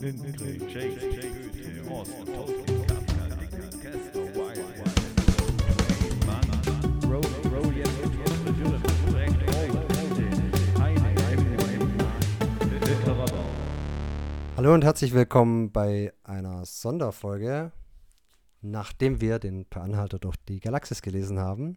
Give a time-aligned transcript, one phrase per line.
[0.00, 0.12] Hallo
[14.72, 17.72] und herzlich willkommen bei einer Sonderfolge,
[18.60, 21.76] nachdem wir den Per Anhalter durch die Galaxis gelesen haben.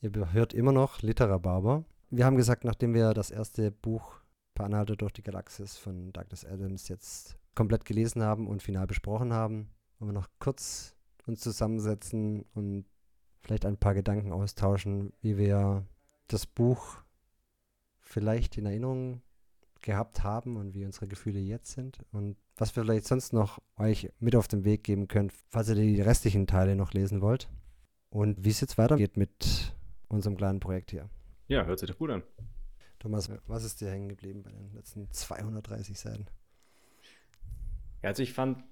[0.00, 1.84] Ihr hört immer noch Literabarber.
[2.08, 4.14] Wir haben gesagt, nachdem wir das erste Buch
[4.54, 9.32] Per Anhalter durch die Galaxis von Douglas Adams jetzt komplett gelesen haben und final besprochen
[9.32, 10.94] haben, wollen wir noch kurz
[11.26, 12.84] uns zusammensetzen und
[13.40, 15.84] vielleicht ein paar Gedanken austauschen, wie wir
[16.28, 16.98] das Buch
[17.98, 19.22] vielleicht in Erinnerung
[19.82, 24.12] gehabt haben und wie unsere Gefühle jetzt sind und was wir vielleicht sonst noch euch
[24.20, 27.48] mit auf den Weg geben können, falls ihr die restlichen Teile noch lesen wollt
[28.08, 29.74] und wie es jetzt weitergeht mit
[30.06, 31.10] unserem kleinen Projekt hier.
[31.48, 32.22] Ja, hört sich doch gut an.
[33.00, 36.26] Thomas, was ist dir hängen geblieben bei den letzten 230 Seiten?
[38.02, 38.64] Ja, also ich fand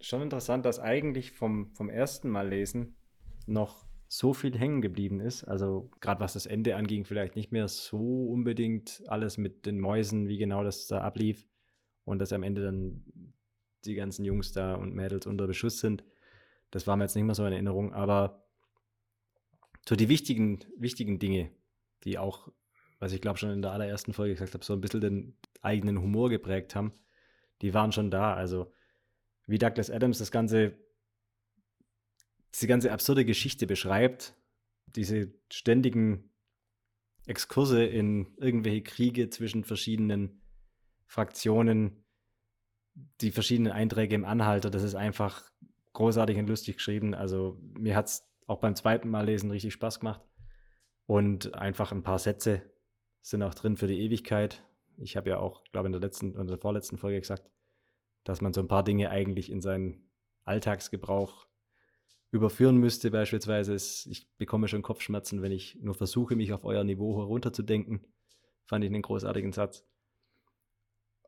[0.00, 2.96] schon interessant, dass eigentlich vom, vom ersten Mal lesen
[3.46, 5.44] noch so viel hängen geblieben ist.
[5.44, 10.28] Also gerade was das Ende anging, vielleicht nicht mehr so unbedingt alles mit den Mäusen,
[10.28, 11.48] wie genau das da ablief
[12.04, 13.04] und dass am Ende dann
[13.84, 16.04] die ganzen Jungs da und Mädels unter Beschuss sind.
[16.70, 18.44] Das war mir jetzt nicht mehr so in Erinnerung, aber
[19.88, 21.50] so die wichtigen, wichtigen Dinge,
[22.04, 22.48] die auch,
[22.98, 26.00] was ich glaube schon in der allerersten Folge gesagt habe, so ein bisschen den eigenen
[26.00, 26.92] Humor geprägt haben,
[27.62, 28.34] die waren schon da.
[28.34, 28.72] Also
[29.46, 30.74] wie Douglas Adams das ganze,
[32.54, 34.34] diese ganze absurde Geschichte beschreibt,
[34.86, 36.30] diese ständigen
[37.26, 40.42] Exkurse in irgendwelche Kriege zwischen verschiedenen
[41.06, 42.04] Fraktionen,
[43.20, 45.50] die verschiedenen Einträge im Anhalter, das ist einfach
[45.92, 47.14] großartig und lustig geschrieben.
[47.14, 50.20] Also mir hat es auch beim zweiten Mal lesen richtig Spaß gemacht.
[51.06, 52.62] Und einfach ein paar Sätze
[53.20, 54.64] sind auch drin für die Ewigkeit.
[55.02, 57.50] Ich habe ja auch, glaube in der letzten oder der vorletzten Folge gesagt,
[58.24, 60.08] dass man so ein paar Dinge eigentlich in seinen
[60.44, 61.46] Alltagsgebrauch
[62.30, 63.10] überführen müsste.
[63.10, 68.00] Beispielsweise ist, ich bekomme schon Kopfschmerzen, wenn ich nur versuche, mich auf euer Niveau herunterzudenken.
[68.64, 69.84] Fand ich einen großartigen Satz.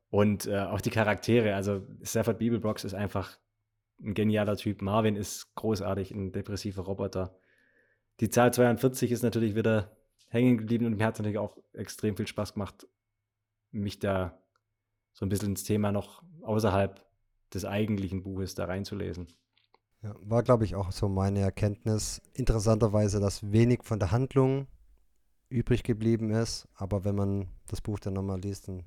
[0.08, 3.38] Und äh, auch die Charaktere, also Stafford Beeblebrox ist einfach
[4.00, 4.80] ein genialer Typ.
[4.80, 7.36] Marvin ist großartig, ein depressiver Roboter.
[8.20, 9.96] Die Zahl 42 ist natürlich wieder
[10.28, 12.86] hängen geblieben und mir hat es natürlich auch extrem viel Spaß gemacht,
[13.74, 14.38] mich da
[15.12, 17.04] so ein bisschen ins Thema noch außerhalb
[17.52, 19.28] des eigentlichen Buches da reinzulesen.
[20.02, 22.20] Ja, war, glaube ich, auch so meine Erkenntnis.
[22.34, 24.66] Interessanterweise, dass wenig von der Handlung
[25.48, 28.84] übrig geblieben ist, aber wenn man das Buch dann nochmal liest, dann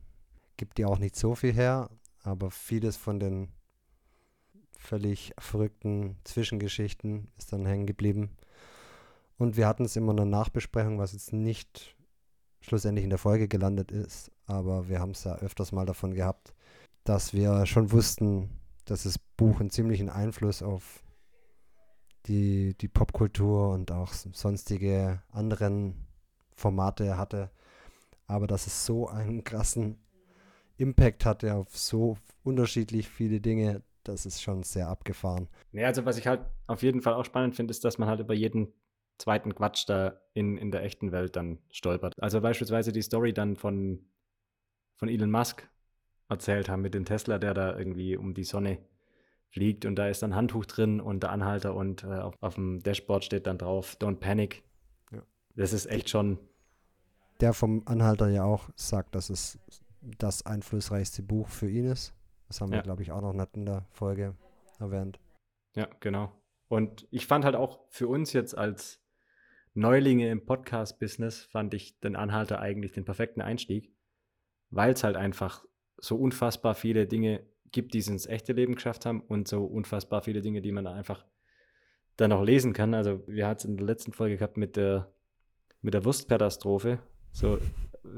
[0.58, 1.90] gibt die auch nicht so viel her,
[2.24, 3.50] aber vieles von den
[4.78, 8.38] völlig verrückten Zwischengeschichten ist dann hängen geblieben.
[9.38, 11.96] Und wir hatten es immer in der Nachbesprechung, was jetzt nicht
[12.68, 16.54] schlussendlich in der Folge gelandet ist, aber wir haben es ja öfters mal davon gehabt,
[17.04, 18.50] dass wir schon wussten,
[18.86, 21.04] dass das Buch einen ziemlichen Einfluss auf
[22.26, 26.08] die, die Popkultur und auch sonstige anderen
[26.52, 27.52] Formate hatte,
[28.26, 29.98] aber dass es so einen krassen
[30.76, 35.48] Impact hatte auf so unterschiedlich viele Dinge, das ist schon sehr abgefahren.
[35.72, 38.20] Ja, also was ich halt auf jeden Fall auch spannend finde, ist, dass man halt
[38.20, 38.74] über jeden
[39.18, 42.14] zweiten Quatsch da in, in der echten Welt dann stolpert.
[42.20, 44.06] Also beispielsweise die Story dann von,
[44.96, 45.68] von Elon Musk
[46.30, 48.80] erzählt haben mit dem Tesla, der da irgendwie um die Sonne
[49.50, 52.84] fliegt und da ist dann Handtuch drin und der Anhalter und äh, auf, auf, dem
[52.84, 54.64] Dashboard steht dann drauf, don't panic.
[55.12, 55.24] Ja.
[55.56, 56.38] Das ist echt schon.
[57.40, 59.58] Der vom Anhalter ja auch sagt, dass es
[60.02, 62.14] das einflussreichste Buch für ihn ist.
[62.48, 62.80] Das haben ja.
[62.80, 64.36] wir, glaube ich, auch noch nicht in der Folge
[64.80, 65.20] erwähnt.
[65.76, 66.32] Ja, genau.
[66.68, 69.02] Und ich fand halt auch für uns jetzt als
[69.78, 73.94] Neulinge im Podcast-Business, fand ich den Anhalter eigentlich den perfekten Einstieg,
[74.72, 75.64] weil es halt einfach
[75.98, 80.24] so unfassbar viele Dinge gibt, die es ins echte Leben geschafft haben und so unfassbar
[80.24, 81.24] viele Dinge, die man einfach
[82.16, 82.96] dann auch lesen kann.
[82.96, 85.14] Also wir hatten es in der letzten Folge gehabt mit der,
[85.84, 86.98] mit der Wurstkatastrophe.
[87.32, 87.60] So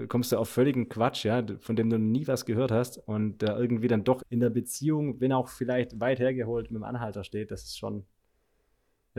[0.08, 3.60] kommst du auf völligen Quatsch, ja, von dem du nie was gehört hast und der
[3.60, 7.52] irgendwie dann doch in der Beziehung, wenn auch vielleicht weit hergeholt, mit dem Anhalter steht,
[7.52, 8.06] das ist schon,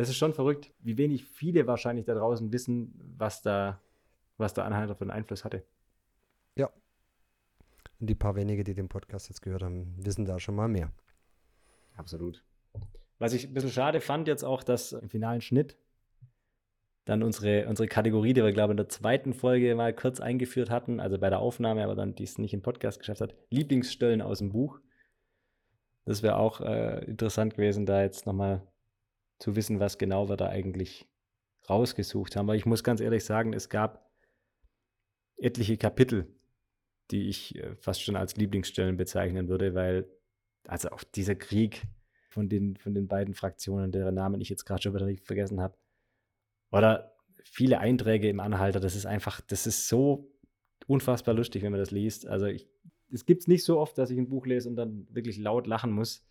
[0.00, 3.80] das ist schon verrückt, wie wenig viele wahrscheinlich da draußen wissen, was da,
[4.38, 5.64] was der Anhalter für einen Einfluss hatte.
[6.56, 6.70] Ja.
[8.00, 10.90] Und die paar wenige, die den Podcast jetzt gehört haben, wissen da schon mal mehr.
[11.96, 12.42] Absolut.
[13.18, 15.76] Was ich ein bisschen schade fand jetzt auch, dass im finalen Schnitt
[17.04, 20.70] dann unsere, unsere Kategorie, die wir, glaube ich, in der zweiten Folge mal kurz eingeführt
[20.70, 24.38] hatten, also bei der Aufnahme, aber dann dies nicht im Podcast geschafft hat, Lieblingsstellen aus
[24.38, 24.80] dem Buch.
[26.06, 28.66] Das wäre auch äh, interessant gewesen, da jetzt nochmal
[29.40, 31.08] zu wissen, was genau wir da eigentlich
[31.68, 32.46] rausgesucht haben.
[32.46, 34.08] Weil ich muss ganz ehrlich sagen, es gab
[35.36, 36.32] etliche Kapitel,
[37.10, 40.08] die ich äh, fast schon als Lieblingsstellen bezeichnen würde, weil
[40.68, 41.82] also auch dieser Krieg
[42.28, 45.76] von den, von den beiden Fraktionen, deren Namen ich jetzt gerade schon wieder vergessen habe.
[46.70, 50.30] Oder viele Einträge im Anhalter, das ist einfach, das ist so
[50.86, 52.26] unfassbar lustig, wenn man das liest.
[52.26, 52.68] Also ich,
[53.10, 55.66] es gibt es nicht so oft, dass ich ein Buch lese und dann wirklich laut
[55.66, 56.24] lachen muss.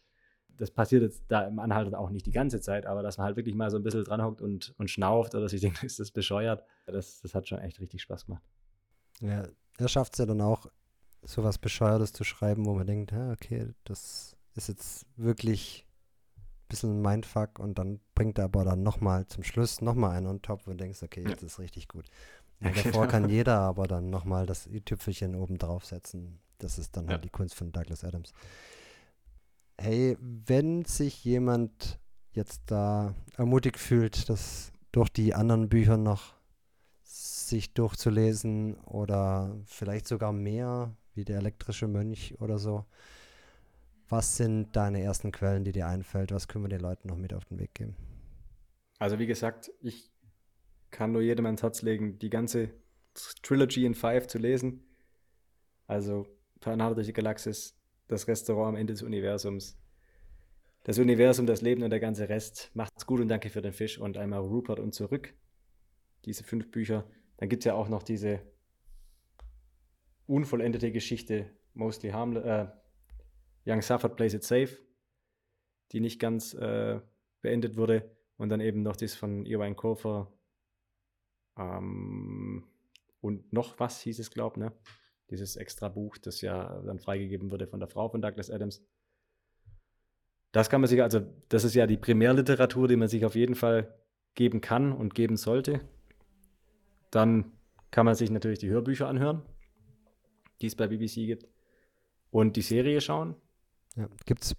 [0.59, 3.37] Das passiert jetzt da im Anhalter auch nicht die ganze Zeit, aber dass man halt
[3.37, 6.63] wirklich mal so ein bisschen dranhockt und, und schnauft oder sich denkt, ist das bescheuert,
[6.85, 8.43] das, das hat schon echt richtig Spaß gemacht.
[9.21, 9.47] Ja,
[9.77, 10.67] er schafft es ja dann auch,
[11.23, 15.85] sowas Bescheuertes zu schreiben, wo man denkt, ja, okay, das ist jetzt wirklich
[16.37, 20.27] ein bisschen ein Mindfuck und dann bringt er aber dann nochmal zum Schluss nochmal einen
[20.27, 21.47] on top und denkst, okay, jetzt ja.
[21.47, 22.05] ist richtig gut.
[22.61, 23.07] Ja, davor genau.
[23.07, 26.39] kann jeder aber dann nochmal das i-Tüpfelchen oben draufsetzen.
[26.57, 28.33] Das ist dann halt die Kunst von Douglas Adams.
[29.81, 31.99] Hey, wenn sich jemand
[32.33, 36.33] jetzt da ermutigt fühlt, das durch die anderen Bücher noch
[37.01, 42.83] sich durchzulesen oder vielleicht sogar mehr, wie der elektrische Mönch oder so,
[44.09, 46.33] was sind deine ersten Quellen, die dir einfällt?
[46.33, 47.95] Was können wir den Leuten noch mit auf den Weg geben?
[48.97, 50.11] Also wie gesagt, ich
[50.91, 52.69] kann nur jedem ans Herz legen, die ganze
[53.43, 54.83] Trilogy in Five zu lesen.
[55.87, 56.27] Also
[56.59, 57.78] Tornado durch die Galaxis,
[58.09, 59.79] das Restaurant am Ende des Universums,
[60.83, 62.71] das Universum, das Leben und der ganze Rest.
[62.73, 65.33] Macht's gut und danke für den Fisch und einmal Rupert und zurück.
[66.25, 67.09] Diese fünf Bücher.
[67.37, 68.41] Dann gibt es ja auch noch diese
[70.25, 72.67] unvollendete Geschichte, Mostly Harmless, äh,
[73.65, 74.77] Young Suffered Plays It Safe,
[75.91, 76.99] die nicht ganz äh,
[77.41, 78.15] beendet wurde.
[78.37, 80.31] Und dann eben noch das von Irvine Kofer,
[81.59, 82.63] ähm,
[83.21, 84.71] und noch was hieß es, glaube ich, ne?
[85.29, 88.81] Dieses extra Buch, das ja dann freigegeben wurde von der Frau von Douglas Adams.
[90.51, 93.55] Das kann man sich, also das ist ja die Primärliteratur, die man sich auf jeden
[93.55, 93.93] Fall
[94.33, 95.81] geben kann und geben sollte.
[97.11, 97.51] Dann
[97.91, 99.43] kann man sich natürlich die Hörbücher anhören,
[100.61, 101.47] die es bei BBC gibt,
[102.31, 103.35] und die Serie schauen.
[103.95, 104.55] Ja, gibt es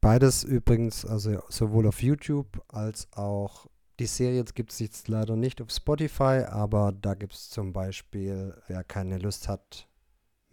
[0.00, 3.66] beides übrigens, also sowohl auf YouTube als auch
[4.00, 8.54] die Serie gibt es jetzt leider nicht auf Spotify, aber da gibt es zum Beispiel,
[8.66, 9.88] wer keine Lust hat,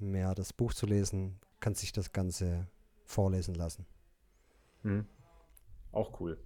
[0.01, 2.68] mehr das Buch zu lesen, kann sich das Ganze
[3.06, 3.86] vorlesen lassen.
[4.84, 5.06] Mhm.
[5.92, 6.38] Auch cool.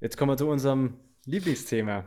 [0.00, 2.04] Jetzt kommen wir zu unserem Lieblingsthema.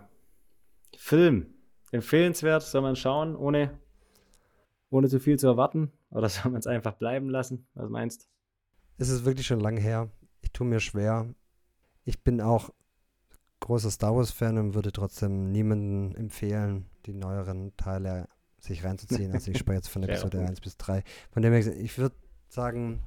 [0.96, 1.54] Film.
[1.92, 3.78] Empfehlenswert, soll man schauen, ohne,
[4.90, 5.92] ohne zu viel zu erwarten?
[6.10, 7.68] Oder soll man es einfach bleiben lassen?
[7.74, 8.28] Was meinst du?
[8.98, 10.10] Es ist wirklich schon lange her.
[10.42, 11.34] Ich tue mir schwer.
[12.06, 12.70] Ich bin auch
[13.60, 18.28] großer Star Wars-Fan und würde trotzdem niemanden empfehlen, die neueren Teile
[18.64, 19.32] sich reinzuziehen.
[19.32, 21.04] Also ich spreche jetzt von Episode ja, 1 bis 3.
[21.32, 22.16] Von dem her, ich würde
[22.48, 23.02] sagen,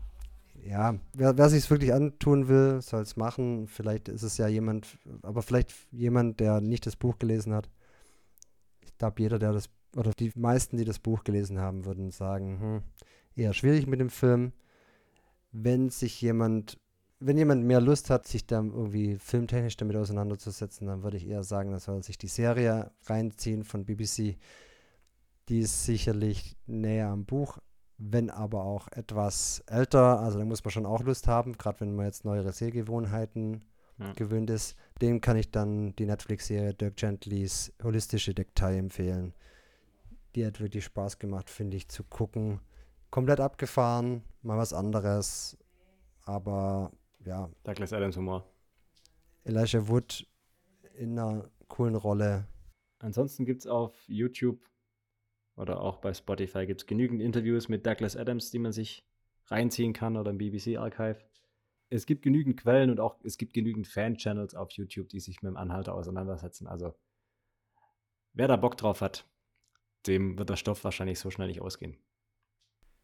[0.65, 3.67] ja, wer, wer sich es wirklich antun will, soll es machen.
[3.69, 7.69] Vielleicht ist es ja jemand, aber vielleicht jemand, der nicht das Buch gelesen hat.
[8.81, 12.61] Ich glaube, jeder, der das, oder die meisten, die das Buch gelesen haben, würden sagen,
[12.61, 12.83] hm,
[13.37, 14.53] eher schwierig mit dem Film.
[15.53, 16.79] Wenn sich jemand
[17.21, 21.43] wenn jemand mehr Lust hat, sich da irgendwie filmtechnisch damit auseinanderzusetzen, dann würde ich eher
[21.43, 24.37] sagen, er soll sich die Serie reinziehen von BBC.
[25.49, 27.59] Die ist sicherlich näher am Buch,
[27.99, 30.21] wenn aber auch etwas älter.
[30.21, 33.65] Also da muss man schon auch Lust haben, gerade wenn man jetzt neuere Sehgewohnheiten
[33.99, 34.13] ja.
[34.15, 34.77] gewöhnt ist.
[35.01, 39.35] Dem kann ich dann die Netflix-Serie Dirk Gentlys Holistische Deckteil empfehlen.
[40.35, 42.61] Die hat wirklich Spaß gemacht, finde ich, zu gucken.
[43.11, 45.57] Komplett abgefahren, mal was anderes,
[46.23, 46.91] aber
[47.25, 47.49] ja.
[47.63, 48.45] Douglas Adams Humor.
[49.45, 50.27] Elijah Wood
[50.97, 52.47] in einer coolen Rolle.
[52.99, 54.59] Ansonsten gibt es auf YouTube
[55.57, 59.07] oder auch bei Spotify gibt es genügend Interviews mit Douglas Adams, die man sich
[59.47, 61.19] reinziehen kann oder im BBC Archive.
[61.91, 65.51] Es gibt genügend Quellen und auch es gibt genügend Fan-Channels auf YouTube, die sich mit
[65.51, 66.67] dem Anhalter auseinandersetzen.
[66.67, 66.95] Also
[68.33, 69.27] wer da Bock drauf hat,
[70.07, 71.97] dem wird der Stoff wahrscheinlich so schnell nicht ausgehen.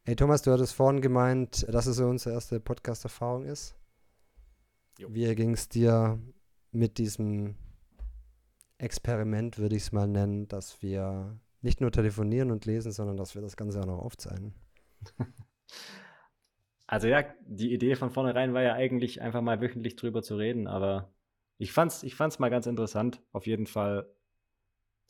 [0.05, 3.77] Hey Thomas, du hattest vorhin gemeint, dass es so unsere erste Podcast-Erfahrung ist.
[4.99, 5.09] Jo.
[5.13, 6.19] Wie ging es dir
[6.73, 7.55] mit diesem
[8.79, 13.35] Experiment, würde ich es mal nennen, dass wir nicht nur telefonieren und lesen, sondern dass
[13.35, 14.55] wir das Ganze auch noch aufzeichnen?
[16.93, 20.67] Also ja, die Idee von vornherein war ja eigentlich einfach mal wöchentlich drüber zu reden,
[20.67, 21.15] aber
[21.57, 24.13] ich fand's, ich fand's mal ganz interessant, auf jeden Fall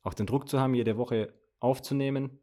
[0.03, 2.39] auch den Druck zu haben, jede Woche aufzunehmen.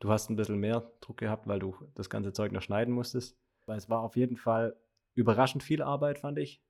[0.00, 3.38] Du hast ein bisschen mehr Druck gehabt, weil du das ganze Zeug noch schneiden musstest.
[3.66, 4.76] Weil es war auf jeden Fall
[5.14, 6.60] überraschend viel Arbeit, fand ich.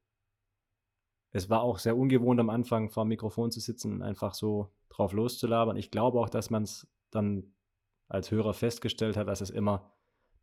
[1.33, 4.71] Es war auch sehr ungewohnt am Anfang vor dem Mikrofon zu sitzen und einfach so
[4.91, 5.77] drauf loszulabern.
[5.77, 7.55] Ich glaube auch, dass man es dann
[8.09, 9.93] als Hörer festgestellt hat, dass es immer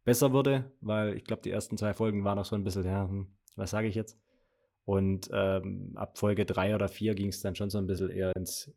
[0.03, 3.07] besser wurde, weil ich glaube, die ersten zwei Folgen waren noch so ein bisschen, ja,
[3.07, 4.19] hm, was sage ich jetzt?
[4.85, 8.35] Und ähm, ab Folge drei oder vier ging es dann schon so ein bisschen eher
[8.35, 8.73] ins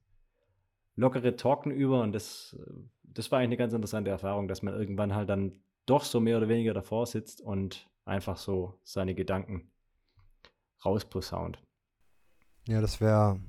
[0.95, 2.54] lockere Talken über und das,
[3.02, 6.37] das war eigentlich eine ganz interessante Erfahrung, dass man irgendwann halt dann doch so mehr
[6.37, 9.71] oder weniger davor sitzt und einfach so seine Gedanken
[10.85, 11.62] rausposaunt.
[12.69, 13.40] Ja, das wäre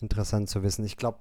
[0.00, 0.84] interessant zu wissen.
[0.84, 1.20] Ich glaube,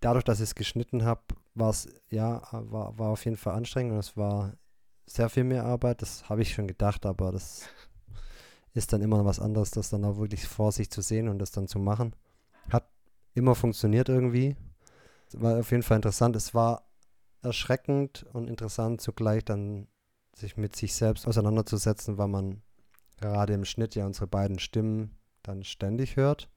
[0.00, 1.22] dadurch, dass ich es geschnitten habe,
[1.54, 4.54] war es, ja, war, auf jeden Fall anstrengend und es war
[5.06, 6.02] sehr viel mehr Arbeit.
[6.02, 7.68] Das habe ich schon gedacht, aber das
[8.74, 11.50] ist dann immer was anderes, das dann auch wirklich vor sich zu sehen und das
[11.50, 12.16] dann zu machen.
[12.70, 12.88] Hat
[13.34, 14.56] immer funktioniert irgendwie.
[15.32, 16.36] War auf jeden Fall interessant.
[16.36, 16.88] Es war
[17.42, 19.86] erschreckend und interessant zugleich dann
[20.34, 22.62] sich mit sich selbst auseinanderzusetzen, weil man
[23.20, 26.50] gerade im Schnitt ja unsere beiden Stimmen dann ständig hört.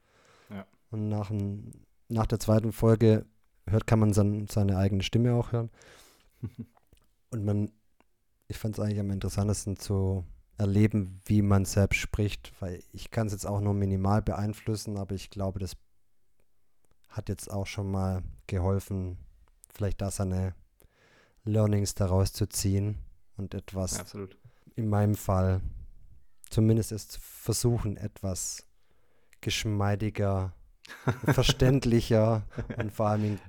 [0.49, 0.65] Ja.
[0.89, 1.71] Und nach, ein,
[2.07, 3.25] nach der zweiten Folge
[3.67, 5.69] hört, kann man dann seine eigene Stimme auch hören.
[7.29, 7.71] und man,
[8.47, 10.25] ich fand es eigentlich am interessantesten zu
[10.57, 15.13] erleben, wie man selbst spricht, weil ich kann es jetzt auch nur minimal beeinflussen, aber
[15.13, 15.77] ich glaube, das
[17.09, 19.17] hat jetzt auch schon mal geholfen,
[19.73, 20.55] vielleicht da seine
[21.43, 22.97] Learnings daraus zu ziehen
[23.37, 24.37] und etwas, Absolut.
[24.75, 25.61] in meinem Fall,
[26.49, 28.66] zumindest es zu versuchen, etwas
[29.41, 30.53] geschmeidiger,
[31.25, 32.43] verständlicher
[32.77, 33.39] und vor allem in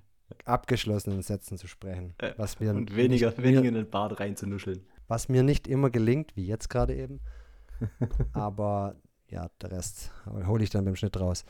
[0.45, 2.14] abgeschlossenen Sätzen zu sprechen.
[2.18, 4.85] Äh, Was mir Und weniger, nicht, weniger in den Bart reinzunuscheln.
[5.07, 7.21] was mir nicht immer gelingt, wie jetzt gerade eben.
[8.33, 8.97] Aber
[9.28, 10.11] ja, der Rest
[10.47, 11.45] hole ich dann beim Schnitt raus.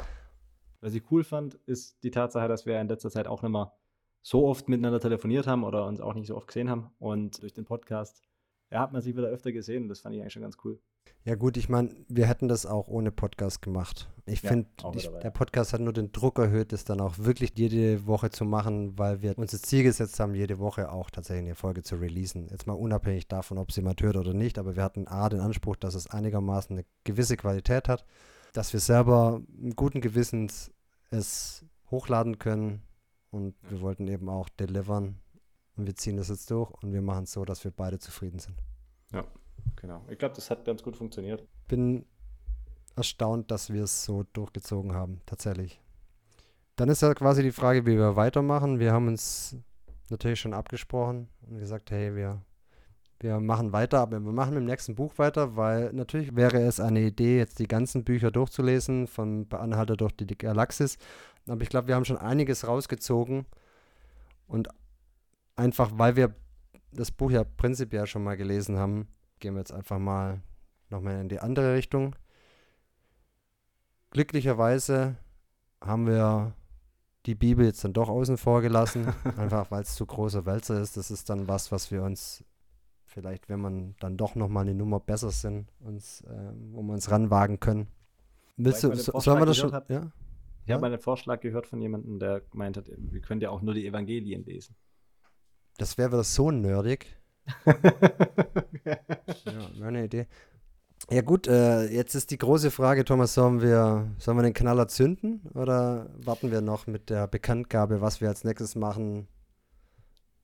[0.80, 3.72] Was ich cool fand, ist die Tatsache, dass wir in letzter Zeit auch nicht mehr
[4.22, 6.90] so oft miteinander telefoniert haben oder uns auch nicht so oft gesehen haben.
[6.98, 8.22] Und durch den Podcast
[8.70, 10.78] ja, hat man sich wieder öfter gesehen und das fand ich eigentlich schon ganz cool.
[11.24, 14.08] Ja gut, ich meine, wir hätten das auch ohne Podcast gemacht.
[14.24, 14.68] Ich Ja, finde,
[15.22, 18.98] der Podcast hat nur den Druck erhöht, das dann auch wirklich jede Woche zu machen,
[18.98, 22.48] weil wir uns das Ziel gesetzt haben, jede Woche auch tatsächlich eine Folge zu releasen.
[22.50, 25.40] Jetzt mal unabhängig davon, ob sie jemand hört oder nicht, aber wir hatten A, den
[25.40, 28.04] Anspruch, dass es einigermaßen eine gewisse Qualität hat,
[28.52, 29.40] dass wir selber
[29.76, 30.70] guten Gewissens
[31.10, 32.82] es hochladen können
[33.30, 35.18] und wir wollten eben auch delivern
[35.76, 38.38] und wir ziehen das jetzt durch und wir machen es so, dass wir beide zufrieden
[38.38, 38.56] sind.
[39.76, 40.04] Genau.
[40.08, 41.46] Ich glaube, das hat ganz gut funktioniert.
[41.68, 42.04] bin
[42.96, 45.80] erstaunt, dass wir es so durchgezogen haben, tatsächlich.
[46.76, 48.78] Dann ist ja quasi die Frage, wie wir weitermachen.
[48.78, 49.56] Wir haben uns
[50.10, 52.42] natürlich schon abgesprochen und gesagt, hey, wir,
[53.20, 56.80] wir machen weiter, aber wir machen mit dem nächsten Buch weiter, weil natürlich wäre es
[56.80, 60.98] eine Idee, jetzt die ganzen Bücher durchzulesen, von Anhalter durch die Galaxis.
[61.46, 63.46] Aber ich glaube, wir haben schon einiges rausgezogen
[64.46, 64.68] und
[65.56, 66.34] einfach, weil wir
[66.92, 69.08] das Buch ja prinzipiell schon mal gelesen haben,
[69.40, 70.40] gehen wir jetzt einfach mal
[70.90, 72.16] nochmal in die andere Richtung.
[74.10, 75.16] Glücklicherweise
[75.80, 76.54] haben wir
[77.26, 80.96] die Bibel jetzt dann doch außen vor gelassen, einfach weil es zu großer Wälzer ist.
[80.96, 82.44] Das ist dann was, was wir uns
[83.04, 87.10] vielleicht, wenn man dann doch nochmal eine Nummer besser sind, uns, äh, wo wir uns
[87.10, 87.88] ranwagen können.
[88.56, 89.70] Willst du, ich so, sollen wir das schon?
[89.70, 90.10] gehört Ja?
[90.64, 93.74] Ich habe einen Vorschlag gehört von jemandem, der gemeint hat, wir können ja auch nur
[93.74, 94.76] die Evangelien lesen.
[95.78, 97.17] Das wäre wieder so nerdig.
[99.44, 100.26] Ja, wäre eine Idee.
[101.10, 104.88] Ja gut, äh, jetzt ist die große Frage, Thomas, sollen wir, sollen wir den Knaller
[104.88, 109.26] zünden oder warten wir noch mit der Bekanntgabe, was wir als nächstes machen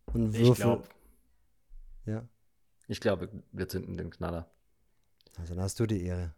[0.07, 0.55] und Ich würfeln?
[0.55, 0.89] glaube,
[2.07, 2.27] Ja,
[2.89, 4.51] ich glaube, wir zünden den Knaller.
[5.39, 6.35] also dann hast du die Ehre.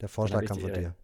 [0.00, 0.80] Der Vorschlag ich kam von Ehre.
[0.80, 0.96] dir.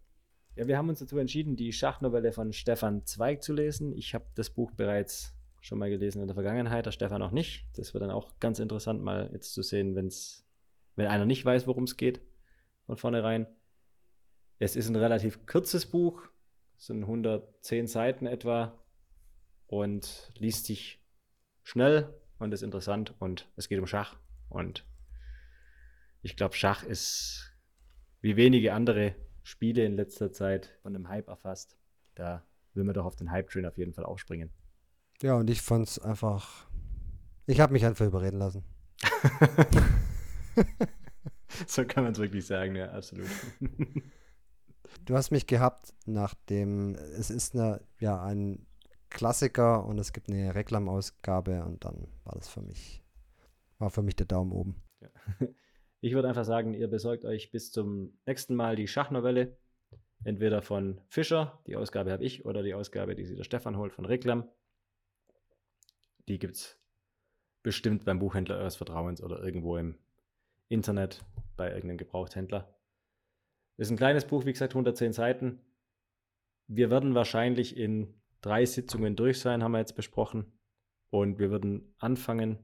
[0.55, 3.93] Ja, wir haben uns dazu entschieden, die Schachnovelle von Stefan Zweig zu lesen.
[3.93, 5.35] Ich habe das Buch bereits
[5.67, 7.65] schon mal gelesen in der Vergangenheit, der Stefan noch nicht.
[7.75, 10.45] Das wird dann auch ganz interessant, mal jetzt zu sehen, wenn's,
[10.95, 12.21] wenn einer nicht weiß, worum es geht,
[12.85, 13.47] von vornherein.
[14.59, 16.23] Es ist ein relativ kurzes Buch,
[16.77, 18.81] sind 110 Seiten etwa
[19.67, 21.03] und liest sich
[21.63, 24.17] schnell und ist interessant und es geht um Schach.
[24.49, 24.85] Und
[26.21, 27.51] ich glaube, Schach ist
[28.21, 31.77] wie wenige andere Spiele in letzter Zeit von einem Hype erfasst.
[32.15, 34.51] Da will man doch auf den Hype-Train auf jeden Fall aufspringen.
[35.21, 36.67] Ja, und ich fand's einfach.
[37.45, 38.63] Ich habe mich einfach überreden lassen.
[41.67, 43.29] so kann man es wirklich sagen, ja, absolut.
[45.05, 48.65] Du hast mich gehabt, nachdem es ist eine, ja, ein
[49.09, 53.03] Klassiker und es gibt eine Reklamausgabe und dann war das für mich,
[53.79, 54.83] war für mich der Daumen oben.
[55.99, 59.57] Ich würde einfach sagen, ihr besorgt euch bis zum nächsten Mal die Schachnovelle.
[60.23, 63.93] Entweder von Fischer, die Ausgabe habe ich, oder die Ausgabe, die sich der Stefan holt,
[63.93, 64.47] von Reklam.
[66.27, 66.79] Die gibt es
[67.63, 69.97] bestimmt beim Buchhändler eures Vertrauens oder irgendwo im
[70.69, 71.23] Internet
[71.55, 72.73] bei irgendeinem Gebrauchthändler.
[73.77, 75.59] Ist ein kleines Buch, wie gesagt, 110 Seiten.
[76.67, 80.51] Wir werden wahrscheinlich in drei Sitzungen durch sein, haben wir jetzt besprochen.
[81.09, 82.57] Und wir würden anfangen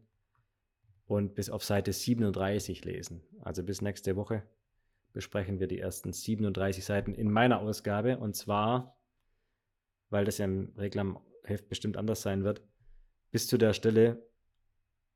[1.06, 3.24] und bis auf Seite 37 lesen.
[3.42, 4.44] Also bis nächste Woche
[5.14, 8.18] besprechen wir die ersten 37 Seiten in meiner Ausgabe.
[8.18, 8.98] Und zwar,
[10.10, 12.62] weil das ja im Reklamheft bestimmt anders sein wird,
[13.34, 14.26] bis zu der Stelle,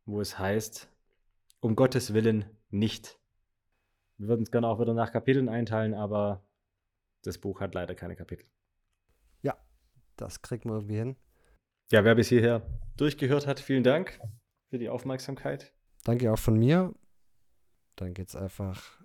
[0.05, 0.89] wo es heißt,
[1.61, 3.17] um Gottes Willen nicht
[4.17, 6.43] Wir würden es gerne auch wieder nach Kapiteln einteilen, aber
[7.23, 8.45] das Buch hat leider keine Kapitel.
[10.17, 11.15] Das kriegt man irgendwie hin.
[11.91, 12.63] Ja, wer bis hierher
[12.97, 14.19] durchgehört hat, vielen Dank
[14.69, 15.71] für die Aufmerksamkeit.
[16.03, 16.93] Danke auch von mir.
[17.95, 18.99] Dann geht's einfach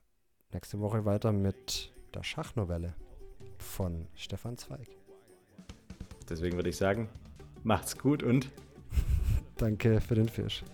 [0.52, 2.95] nächste Woche weiter mit der Schachnovelle
[3.59, 4.88] von Stefan Zweig.
[6.28, 7.11] Deswegen würde ich sagen,
[7.62, 8.49] macht's gut und
[9.62, 10.64] Danke für den Fisch.